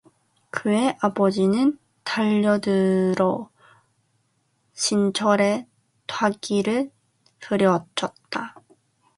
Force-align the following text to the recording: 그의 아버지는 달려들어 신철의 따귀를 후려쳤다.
그의 0.49 0.97
아버지는 0.99 1.77
달려들어 2.03 3.51
신철의 4.73 5.67
따귀를 6.07 6.89
후려쳤다. 7.39 8.55